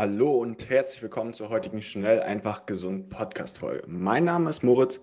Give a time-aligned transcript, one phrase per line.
[0.00, 3.82] Hallo und herzlich willkommen zur heutigen Schnell, einfach, gesund Podcast-Folge.
[3.88, 5.00] Mein Name ist Moritz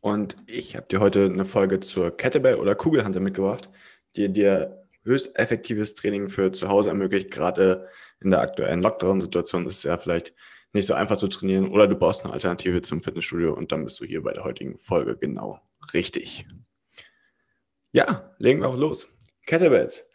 [0.00, 3.68] und ich habe dir heute eine Folge zur Kettlebell oder Kugelhunter mitgebracht,
[4.16, 7.30] die dir höchst effektives Training für zu Hause ermöglicht.
[7.30, 7.88] Gerade
[8.22, 10.34] in der aktuellen Lockdown-Situation ist es ja vielleicht
[10.72, 14.00] nicht so einfach zu trainieren oder du brauchst eine Alternative zum Fitnessstudio und dann bist
[14.00, 15.60] du hier bei der heutigen Folge genau
[15.92, 16.46] richtig.
[17.92, 19.10] Ja, legen wir auch los.
[19.44, 20.08] Kettlebells.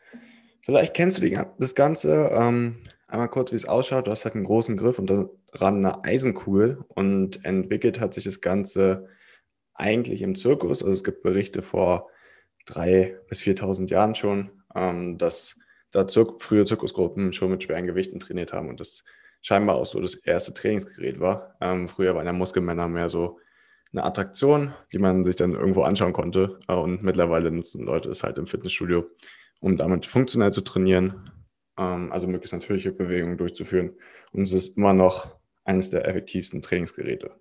[0.64, 2.31] Vielleicht kennst du die, das Ganze.
[2.34, 2.81] Ähm,
[3.13, 4.08] einmal kurz, wie es ausschaut.
[4.08, 8.42] Du hast halt einen großen Griff und daran eine Eisenkugel und entwickelt hat sich das
[8.42, 9.08] Ganze
[9.75, 10.81] eigentlich im Zirkus.
[10.81, 12.09] Also es gibt Berichte vor
[12.66, 15.58] drei bis 4.000 Jahren schon, ähm, dass
[15.92, 19.03] da Zir frühe Zirkusgruppen schon mit schweren Gewichten trainiert haben und das
[19.42, 21.55] scheinbar auch so das erste Trainingsgerät war.
[21.61, 23.39] Ähm, früher waren ja Muskelmänner mehr so
[23.92, 26.59] eine Attraktion, die man sich dann irgendwo anschauen konnte.
[26.67, 29.05] Äh, und mittlerweile nutzen Leute es halt im Fitnessstudio,
[29.59, 31.30] um damit funktionell zu trainieren,
[31.78, 33.92] ähm, also möglichst natürliche Bewegungen durchzuführen.
[34.32, 35.36] Und es ist immer noch
[35.66, 37.32] eines der effektivsten Trainingsgeräte.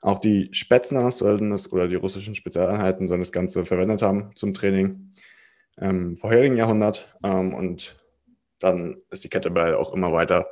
[0.00, 4.54] Auch die Spätzner sollten es oder die russischen Spezialeinheiten sollen das Ganze verwendet haben zum
[4.54, 5.10] Training
[5.76, 7.14] im vorherigen Jahrhundert.
[7.22, 7.96] Ähm, und
[8.58, 10.46] dann ist die Kettlebell auch immer weiter,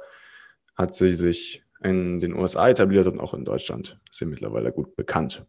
[0.76, 4.96] hat sie sich in den USA etabliert und auch in Deutschland ist sie mittlerweile gut
[4.96, 5.46] bekannt.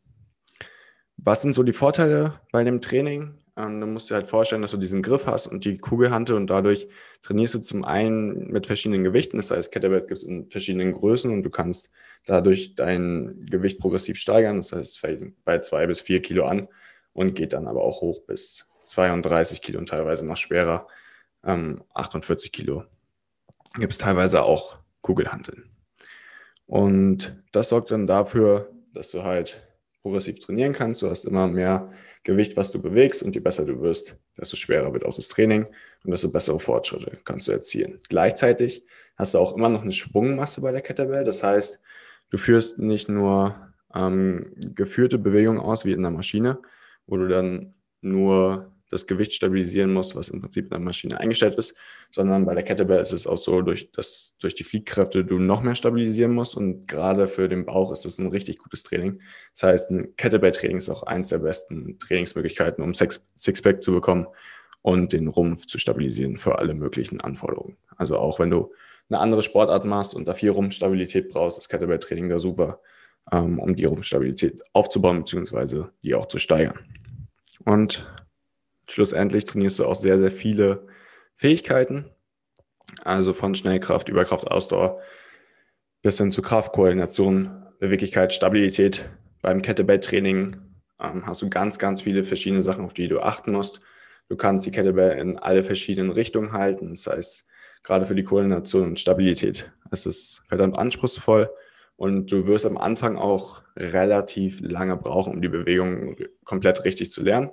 [1.18, 3.36] Was sind so die Vorteile bei dem Training?
[3.60, 6.48] Ähm, du musst dir halt vorstellen, dass du diesen Griff hast und die Kugelhante und
[6.48, 6.88] dadurch
[7.22, 9.38] trainierst du zum einen mit verschiedenen Gewichten.
[9.38, 11.92] Das heißt, Kettlebell gibt es in verschiedenen Größen und du kannst
[12.26, 14.58] dadurch dein Gewicht progressiv steigern.
[14.58, 16.68] Das heißt, es fällt bei zwei bis vier Kilo an
[17.12, 20.88] und geht dann aber auch hoch bis 32 Kilo und teilweise noch schwerer.
[21.44, 22.86] Ähm, 48 Kilo
[23.76, 25.70] gibt es teilweise auch Kugelhanteln.
[26.66, 29.62] Und das sorgt dann dafür, dass du halt
[30.02, 31.02] progressiv trainieren kannst.
[31.02, 31.92] Du hast immer mehr
[32.24, 35.66] Gewicht, was du bewegst und je besser du wirst, desto schwerer wird auch das Training
[36.04, 38.00] und desto bessere Fortschritte kannst du erzielen.
[38.10, 38.86] Gleichzeitig
[39.16, 41.24] hast du auch immer noch eine Schwungmasse bei der Kettlebell.
[41.24, 41.80] Das heißt,
[42.30, 43.56] du führst nicht nur
[43.94, 46.60] ähm, geführte Bewegungen aus wie in der Maschine,
[47.08, 51.56] wo du dann nur das Gewicht stabilisieren muss, was im Prinzip in der Maschine eingestellt
[51.56, 51.76] ist,
[52.12, 55.62] sondern bei der Kettlebell ist es auch so, durch, dass durch die Fliehkräfte du noch
[55.62, 59.22] mehr stabilisieren musst und gerade für den Bauch ist das ein richtig gutes Training.
[59.54, 64.28] Das heißt, ein Kettlebell-Training ist auch eins der besten Trainingsmöglichkeiten, um Sixpack zu bekommen
[64.82, 67.78] und den Rumpf zu stabilisieren für alle möglichen Anforderungen.
[67.98, 68.74] Also auch wenn du
[69.10, 72.80] eine andere Sportart machst und da viel Rumpfstabilität brauchst, ist Kettlebell-Training da super,
[73.32, 75.86] ähm, um die Rumpfstabilität aufzubauen bzw.
[76.04, 76.80] die auch zu steigern.
[77.66, 78.08] Und
[78.92, 80.88] schlussendlich trainierst du auch sehr, sehr viele
[81.36, 82.06] Fähigkeiten.
[83.04, 85.00] Also von Schnellkraft, Überkraft, Ausdauer
[86.02, 89.10] bis hin zu Kraft, Koordination, Beweglichkeit, Stabilität.
[89.42, 90.58] Beim Kettlebell-Training
[91.02, 93.82] ähm, hast du ganz, ganz viele verschiedene Sachen, auf die du achten musst.
[94.30, 96.90] Du kannst die Kettlebell in alle verschiedenen Richtungen halten.
[96.90, 97.46] Das heißt,
[97.84, 101.50] gerade für die Koordination und Stabilität ist es verdammt anspruchsvoll.
[101.96, 107.22] Und du wirst am Anfang auch relativ lange brauchen, um die Bewegung komplett richtig zu
[107.22, 107.50] lernen.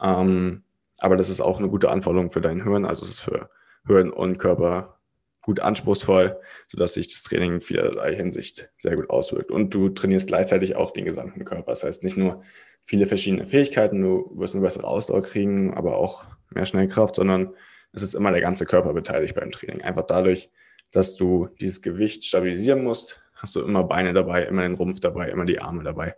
[0.00, 0.62] Ähm,
[1.00, 2.84] aber das ist auch eine gute Anforderung für dein Hirn.
[2.84, 3.50] Also es ist für
[3.86, 4.98] Hirn und Körper
[5.42, 6.38] gut anspruchsvoll,
[6.68, 9.50] sodass sich das Training in vielerlei Hinsicht sehr gut auswirkt.
[9.50, 11.72] Und du trainierst gleichzeitig auch den gesamten Körper.
[11.72, 12.42] Das heißt nicht nur
[12.84, 17.54] viele verschiedene Fähigkeiten, du wirst eine bessere Ausdauer kriegen, aber auch mehr Schnellkraft, sondern
[17.92, 19.82] es ist immer der ganze Körper beteiligt beim Training.
[19.82, 20.50] Einfach dadurch,
[20.92, 25.28] dass du dieses Gewicht stabilisieren musst, hast du immer Beine dabei, immer den Rumpf dabei,
[25.30, 26.14] immer die Arme dabei.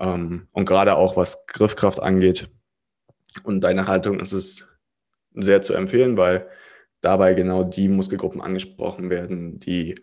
[0.00, 2.48] Ähm, und gerade auch was Griffkraft angeht,
[3.42, 4.68] und deine Haltung ist es
[5.34, 6.48] sehr zu empfehlen, weil
[7.00, 9.96] dabei genau die Muskelgruppen angesprochen werden, die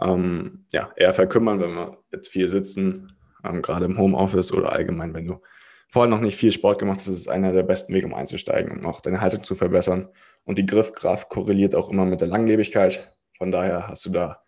[0.00, 3.12] ähm, ja, eher verkümmern, wenn wir jetzt viel sitzen,
[3.44, 5.40] ähm, gerade im Homeoffice oder allgemein, wenn du
[5.88, 8.78] vorher noch nicht viel Sport gemacht hast, ist es einer der besten Wege, um einzusteigen,
[8.78, 10.08] um auch deine Haltung zu verbessern.
[10.44, 13.12] Und die Griffkraft korreliert auch immer mit der Langlebigkeit.
[13.36, 14.42] Von daher hast du da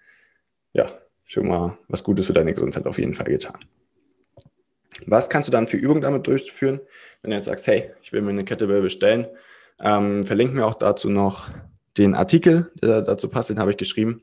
[0.73, 0.87] ja
[1.25, 3.59] schon mal was Gutes für deine Gesundheit auf jeden Fall getan.
[5.07, 6.81] Was kannst du dann für Übungen damit durchführen?
[7.23, 9.27] Wenn du jetzt sagst, hey, ich will mir eine Kettlebell bestellen,
[9.81, 11.49] ähm, verlinken wir auch dazu noch
[11.99, 14.23] den Artikel, der dazu passt, den habe ich geschrieben.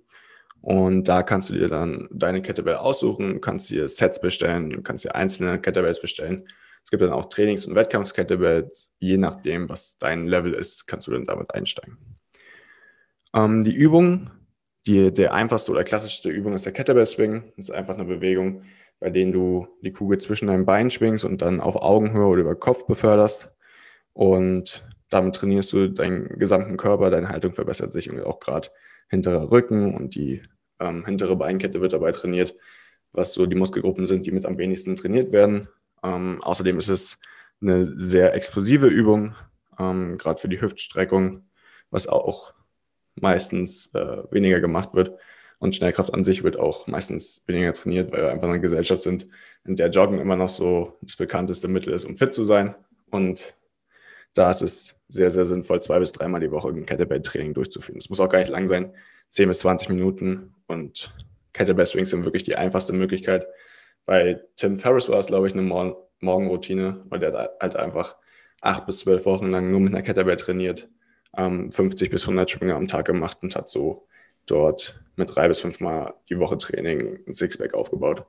[0.62, 5.16] Und da kannst du dir dann deine Kettlebell aussuchen, kannst dir Sets bestellen, kannst dir
[5.16, 6.45] einzelne Kettlebells bestellen.
[6.83, 8.92] Es gibt dann auch Trainings- und Wettkampfs-Kettlebells.
[9.00, 11.98] Je nachdem, was dein Level ist, kannst du dann damit einsteigen.
[13.33, 14.31] Ähm, die Übungen,
[14.86, 17.54] die, der einfachste oder klassischste Übung ist der Kettlebell Swing.
[17.56, 18.63] Das ist einfach eine Bewegung,
[19.00, 22.56] bei denen du die Kugel zwischen deinen Beinen schwingst und dann auf Augenhöhe oder über
[22.56, 23.50] Kopf beförderst.
[24.13, 28.69] Und damit trainierst du deinen gesamten Körper, deine Haltung verbessert sich und auch gerade
[29.10, 30.42] hinterer Rücken und die
[30.80, 32.56] ähm, hintere Beinkette wird dabei trainiert,
[33.12, 35.68] was so die Muskelgruppen sind, die mit am wenigsten trainiert werden.
[36.04, 37.18] Ähm, außerdem ist es
[37.62, 39.36] eine sehr explosive Übung,
[39.80, 41.50] ähm, gerade für die Hüftstreckung,
[41.90, 42.54] was auch
[43.16, 45.19] meistens äh, weniger gemacht wird.
[45.60, 49.28] Und Schnellkraft an sich wird auch meistens weniger trainiert, weil wir einfach eine Gesellschaft sind,
[49.66, 52.76] in der Joggen immer noch so das bekannteste Mittel ist, um fit zu sein.
[53.12, 53.56] Und
[54.34, 57.98] da ist es sehr, sehr sinnvoll, zwei bis dreimal die Woche ein Kettlebell-Training durchzuführen.
[57.98, 58.94] Es muss auch gar nicht lang sein,
[59.30, 60.56] 10 bis 20 Minuten.
[60.68, 61.14] Und
[61.54, 63.48] Kettlebell-Swings sind wirklich die einfachste Möglichkeit.
[64.06, 68.18] Bei Tim Ferriss war es, glaube ich, eine Mor Morgenroutine, weil der halt einfach
[68.60, 70.90] acht bis zwölf Wochen lang nur mit einer Kettlebell trainiert,
[71.38, 74.09] ähm, 50 bis 100 Sprünge am Tag gemacht und hat so
[74.45, 78.25] dort mit drei bis fünfmal die Woche Training ein Sixpack aufgebaut.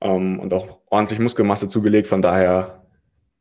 [0.00, 2.08] Ähm, und auch ordentlich Muskelmasse zugelegt.
[2.08, 2.84] Von daher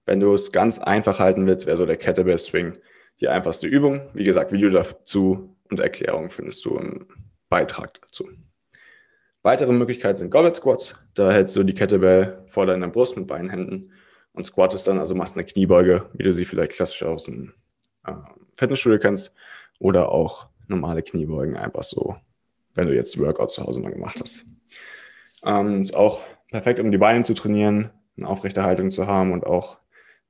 [0.06, 2.78] wenn du es ganz einfach halten willst, wäre so der Kettlebell Swing
[3.22, 4.10] die einfachste Übung.
[4.14, 7.08] Wie gesagt, Video dazu und Erklärung findest du im
[7.50, 8.30] Beitrag dazu.
[9.44, 10.96] Weitere Möglichkeiten sind Goblet Squats.
[11.14, 13.92] Da hältst du die Kettlebell vor deiner Brust mit beiden Händen
[14.34, 17.54] und squattest dann, also machst eine Kniebeuge, wie du sie vielleicht klassisch aus dem
[18.06, 18.14] äh,
[18.54, 19.34] Fitnessstudio kennst,
[19.80, 22.16] oder auch normale Kniebeugen, einfach so,
[22.76, 24.46] wenn du jetzt Workout zu Hause mal gemacht hast.
[25.46, 29.46] Ähm, ist auch perfekt, um die Beine zu trainieren, eine aufrechte Haltung zu haben und
[29.46, 29.78] auch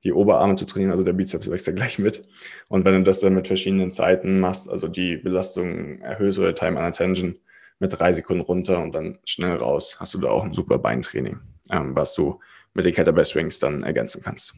[0.04, 2.22] die Oberarme zu trainieren, also der Bizeps wächst ja gleich mit.
[2.68, 6.78] Und wenn du das dann mit verschiedenen Zeiten machst, also die Belastung erhöhst oder Time
[6.78, 7.38] on Attention
[7.78, 11.38] mit drei Sekunden runter und dann schnell raus, hast du da auch ein super Beintraining,
[11.70, 12.38] ähm, was du
[12.74, 14.54] mit den Kettlebell Swings dann ergänzen kannst.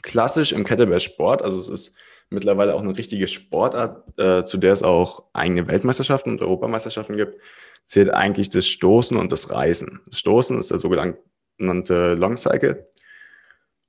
[0.00, 1.94] Klassisch im Kettlebell Sport, also es ist
[2.32, 7.36] mittlerweile auch eine richtige Sportart, äh, zu der es auch eigene Weltmeisterschaften und Europameisterschaften gibt,
[7.84, 10.00] zählt eigentlich das Stoßen und das Reißen.
[10.06, 12.86] Das Stoßen ist der sogenannte Long Cycle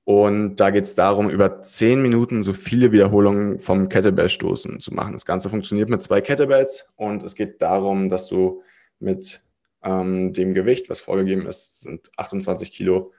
[0.06, 5.13] und da geht es darum, über zehn Minuten so viele Wiederholungen vom Kettlebell-Stoßen zu machen.
[5.13, 8.62] Das Ganze funktioniert mit zwei Kettlebells und es geht darum, dass du
[9.00, 9.42] mit
[9.81, 13.13] ähm, dem Gewicht, was vorgegeben ist, sind 28 Kilo,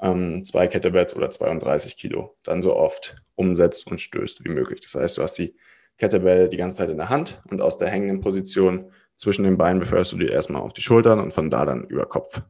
[0.00, 4.80] ähm, zwei Kettlebells oder 32 Kilo, dann so oft umsetzt und stößt wie möglich.
[4.80, 5.54] Das heißt, du hast die
[5.98, 9.80] Kettlebell die ganze Zeit in der Hand und aus der hängenden Position zwischen den Beinen
[9.80, 12.42] beförderst du die erstmal auf die Schultern und von da dann über Kopf.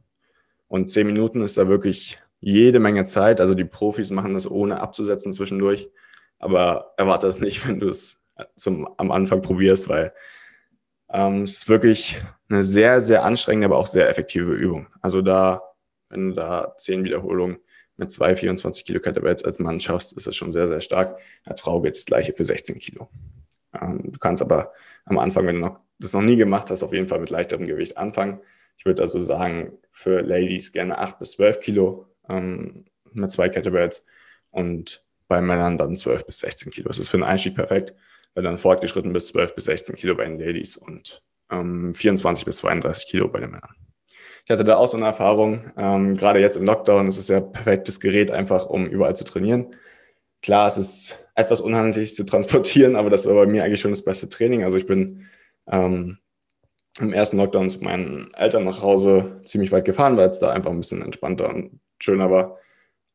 [0.67, 3.39] Und zehn Minuten ist da wirklich jede Menge Zeit.
[3.39, 5.89] Also die Profis machen das ohne abzusetzen zwischendurch.
[6.39, 8.19] Aber erwarte es nicht, wenn du es
[8.55, 10.13] zum, am Anfang probierst, weil
[11.09, 12.17] ähm, es ist wirklich
[12.49, 14.87] eine sehr, sehr anstrengende, aber auch sehr effektive Übung.
[15.01, 15.61] Also da,
[16.09, 17.57] wenn du da zehn Wiederholungen
[17.97, 21.19] mit zwei 24 Kilo Kettlebells als Mann schaffst, ist das schon sehr, sehr stark.
[21.45, 23.09] Als Frau geht das gleiche für 16 Kilo.
[23.73, 24.71] Ähm, du kannst aber
[25.05, 27.65] am Anfang, wenn du noch, das noch nie gemacht hast, auf jeden Fall mit leichterem
[27.65, 28.39] Gewicht anfangen.
[28.77, 34.05] Ich würde also sagen, für Ladies gerne 8 bis 12 Kilo, ähm, mit zwei Kettlebells
[34.51, 36.87] und bei Männern dann 12 bis 16 Kilo.
[36.87, 37.95] Das ist für den Einstieg perfekt,
[38.33, 42.57] weil dann fortgeschritten bis 12 bis 16 Kilo bei den Ladies und ähm, 24 bis
[42.57, 43.75] 32 Kilo bei den Männern.
[44.47, 47.41] Ich hatte da auch so eine Erfahrung, ähm, gerade jetzt im Lockdown ist es ja
[47.41, 49.75] perfektes Gerät, einfach um überall zu trainieren.
[50.41, 54.05] Klar, es ist etwas unhandlich zu transportieren, aber das war bei mir eigentlich schon das
[54.05, 54.63] beste Training.
[54.63, 55.25] Also ich bin
[55.69, 56.19] ähm,
[56.97, 60.71] im ersten Lockdown zu meinen Eltern nach Hause ziemlich weit gefahren, weil es da einfach
[60.71, 62.57] ein bisschen entspannter und schöner war.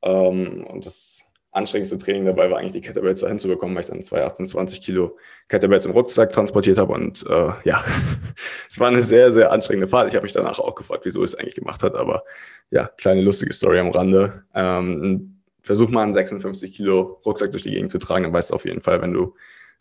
[0.02, 4.02] Ähm, und das anstrengendste Training dabei war eigentlich die Kettlebells da hinzubekommen, weil ich dann
[4.02, 5.18] 228 Kilo
[5.49, 6.92] Kettlebells im Rucksack transportiert habe.
[6.92, 7.85] Und äh, ja,
[8.68, 10.09] es war eine sehr, sehr anstrengende Fahrt.
[10.09, 11.94] Ich habe mich danach auch gefragt, wieso es eigentlich gemacht hat.
[11.94, 12.25] Aber
[12.71, 14.44] ja, kleine lustige Story am Rande.
[14.54, 18.54] Ähm, versuch mal einen 56 Kilo Rucksack durch die Gegend zu tragen, dann weißt du
[18.54, 19.35] auf jeden Fall, wenn du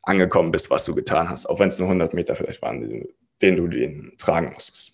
[0.03, 1.47] angekommen bist, was du getan hast.
[1.47, 3.07] Auch wenn es nur 100 Meter vielleicht waren, den,
[3.41, 4.93] den du den tragen musstest.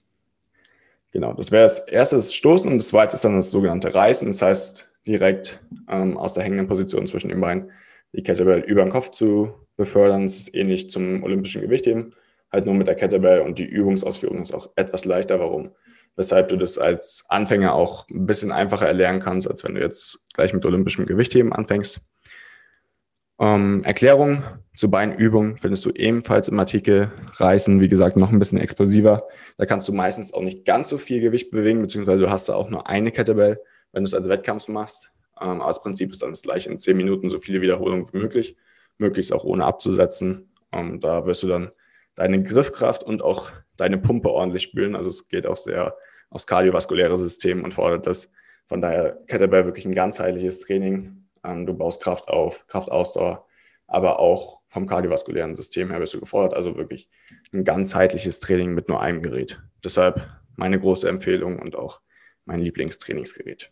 [1.11, 4.27] Genau, das wäre das erste Stoßen und das zweite ist dann das sogenannte Reißen.
[4.27, 5.59] Das heißt, direkt
[5.89, 7.71] ähm, aus der hängenden Position zwischen den Beinen
[8.13, 10.23] die Kettlebell über den Kopf zu befördern.
[10.23, 12.11] Das ist ähnlich zum olympischen Gewichtheben,
[12.51, 15.39] halt nur mit der Kettlebell und die Übungsausführung ist auch etwas leichter.
[15.39, 15.71] Warum?
[16.15, 20.19] Weshalb du das als Anfänger auch ein bisschen einfacher erlernen kannst, als wenn du jetzt
[20.33, 22.01] gleich mit olympischem Gewichtheben anfängst.
[23.39, 24.43] Ähm, Erklärung
[24.75, 27.11] zu Beinübungen findest du ebenfalls im Artikel.
[27.33, 29.27] Reißen, wie gesagt, noch ein bisschen explosiver.
[29.57, 32.55] Da kannst du meistens auch nicht ganz so viel Gewicht bewegen, beziehungsweise du hast da
[32.55, 33.59] auch nur eine Kettlebell,
[33.91, 35.11] wenn du es als Wettkampf machst.
[35.39, 38.17] Ähm, aber das Prinzip ist dann das gleiche in zehn Minuten so viele Wiederholungen wie
[38.17, 38.55] möglich,
[38.97, 40.51] möglichst auch ohne abzusetzen.
[40.71, 41.71] Ähm, da wirst du dann
[42.15, 44.95] deine Griffkraft und auch deine Pumpe ordentlich spüren.
[44.95, 45.95] Also es geht auch sehr
[46.29, 48.31] aufs kardiovaskuläre System und fordert das.
[48.65, 53.45] Von daher Kettlebell wirklich ein ganzheitliches Training, ähm, du baust Kraft auf, Kraftausdauer,
[53.87, 56.53] aber auch vom kardiovaskulären System her bist du gefordert.
[56.53, 57.09] Also wirklich
[57.53, 59.61] ein ganzheitliches Training mit nur einem Gerät.
[59.83, 60.27] Deshalb
[60.57, 62.01] meine große Empfehlung und auch
[62.45, 63.71] mein Lieblingstrainingsgerät.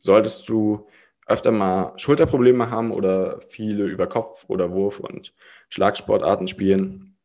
[0.00, 0.88] Solltest du
[1.26, 5.34] öfter mal Schulterprobleme haben oder viele über Kopf oder Wurf und
[5.68, 7.18] Schlagsportarten spielen,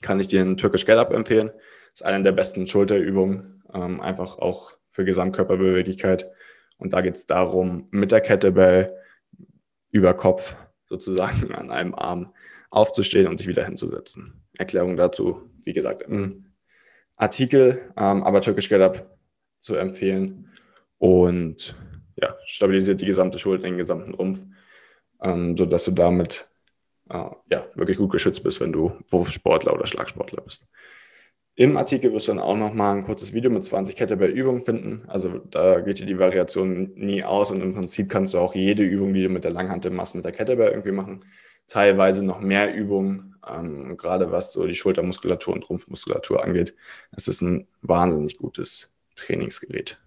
[0.00, 1.48] kann ich dir einen Turkish Get Up empfehlen.
[1.92, 6.30] Das ist eine der besten Schulterübungen, ähm, einfach auch für Gesamtkörperbeweglichkeit.
[6.78, 8.92] Und da geht es darum, mit der Kettlebell
[9.90, 12.32] über Kopf sozusagen an einem Arm
[12.70, 14.42] aufzustehen und dich wieder hinzusetzen.
[14.56, 16.46] Erklärung dazu, wie gesagt, im
[17.16, 19.18] Artikel, ähm, aber Turkish Get Up
[19.60, 20.50] zu empfehlen.
[20.98, 21.76] Und
[22.16, 24.42] ja, stabilisiert die gesamte Schulter, den gesamten Rumpf,
[25.22, 26.48] ähm, sodass du damit
[27.10, 30.66] äh, ja, wirklich gut geschützt bist, wenn du Wurfsportler oder Schlagsportler bist.
[31.56, 35.04] Im Artikel wirst du dann auch nochmal ein kurzes Video mit 20 Kettlebell-Übungen finden.
[35.06, 38.82] Also da geht dir die Variation nie aus und im Prinzip kannst du auch jede
[38.82, 41.24] Übung, die du mit der Langhantel machst, mit der Kettlebell irgendwie machen.
[41.68, 46.74] Teilweise noch mehr Übungen, ähm, gerade was so die Schultermuskulatur und Rumpfmuskulatur angeht.
[47.12, 50.03] Es ist ein wahnsinnig gutes Trainingsgerät.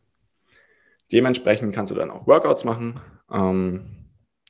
[1.12, 2.96] Dementsprechend kannst du dann auch Workouts machen.
[3.32, 3.86] Ähm,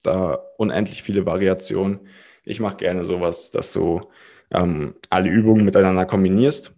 [0.03, 1.99] da unendlich viele Variationen.
[2.43, 4.01] Ich mache gerne sowas, dass du
[4.51, 6.73] ähm, alle Übungen miteinander kombinierst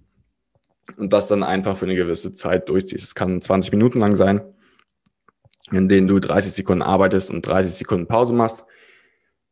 [0.98, 3.04] und das dann einfach für eine gewisse Zeit durchziehst.
[3.04, 4.42] Es kann 20 Minuten lang sein,
[5.72, 8.66] in denen du 30 Sekunden arbeitest und 30 Sekunden Pause machst.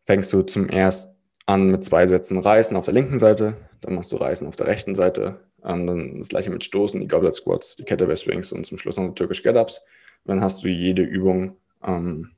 [0.06, 1.18] Fängst du zum ersten
[1.48, 4.68] an mit zwei Sätzen Reißen auf der linken Seite, dann machst du Reißen auf der
[4.68, 8.66] rechten Seite, ähm, dann das gleiche mit Stoßen, die Goblet Squats, die Kettlebell Swings und
[8.66, 9.82] zum Schluss noch die Turkish Get-Ups.
[10.28, 12.32] Und dann hast du jede Übung ähm,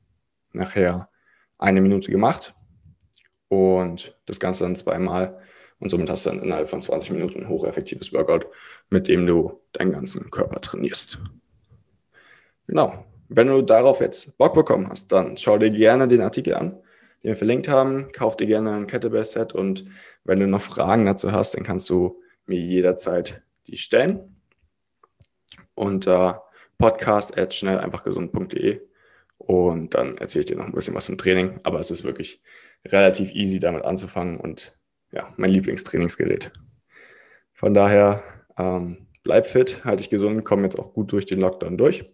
[0.53, 1.09] nachher
[1.57, 2.53] eine Minute gemacht
[3.47, 5.37] und das Ganze dann zweimal.
[5.79, 8.45] Und somit hast du dann innerhalb von 20 Minuten ein hocheffektives Workout,
[8.91, 11.19] mit dem du deinen ganzen Körper trainierst.
[12.67, 13.05] Genau.
[13.27, 16.71] Wenn du darauf jetzt Bock bekommen hast, dann schau dir gerne den Artikel an,
[17.23, 18.11] den wir verlinkt haben.
[18.11, 19.85] Kauf dir gerne ein Kettlebell-Set und
[20.25, 24.35] wenn du noch Fragen dazu hast, dann kannst du mir jederzeit die stellen.
[25.73, 26.48] Unter
[26.79, 28.81] podcast at schnelleinfachgesund.de
[29.37, 31.59] und dann erzähle ich dir noch ein bisschen was zum Training.
[31.63, 32.41] Aber es ist wirklich
[32.85, 34.75] relativ easy, damit anzufangen und
[35.11, 36.51] ja, mein Lieblingstrainingsgerät.
[37.53, 38.23] Von daher
[38.57, 42.05] ähm, bleib fit, halte dich gesund, komm jetzt auch gut durch den Lockdown durch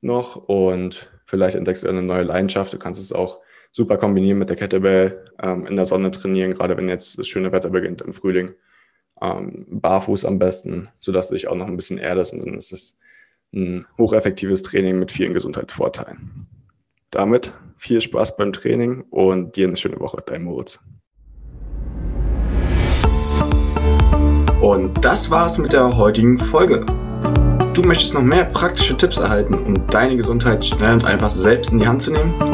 [0.00, 2.72] noch und vielleicht entdeckst du eine neue Leidenschaft.
[2.72, 3.40] Du kannst es auch
[3.72, 7.52] super kombinieren mit der Kettlebell, ähm, in der Sonne trainieren, gerade wenn jetzt das schöne
[7.52, 8.52] Wetter beginnt im Frühling.
[9.20, 12.72] Ähm, barfuß am besten, sodass du dich auch noch ein bisschen erdest und dann ist
[12.72, 12.96] es
[13.54, 16.46] ein hocheffektives Training mit vielen Gesundheitsvorteilen.
[17.10, 20.80] Damit viel Spaß beim Training und dir eine schöne Woche, dein Moritz.
[24.60, 26.84] Und das war's mit der heutigen Folge.
[27.74, 31.80] Du möchtest noch mehr praktische Tipps erhalten, um deine Gesundheit schnell und einfach selbst in
[31.80, 32.53] die Hand zu nehmen?